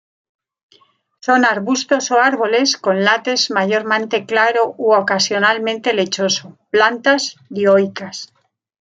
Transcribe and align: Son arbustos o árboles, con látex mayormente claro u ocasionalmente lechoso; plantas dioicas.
Son 1.25 1.41
arbustos 1.53 2.09
o 2.09 2.15
árboles, 2.31 2.69
con 2.83 2.97
látex 3.05 3.39
mayormente 3.57 4.17
claro 4.31 4.63
u 4.85 4.87
ocasionalmente 5.01 5.89
lechoso; 5.99 6.45
plantas 6.71 7.21
dioicas. 7.57 8.15